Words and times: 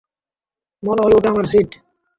মনে 0.83 1.01
হয় 1.03 1.15
ওটা 1.17 1.29
আমার 1.29 1.45
সিট। 1.51 1.69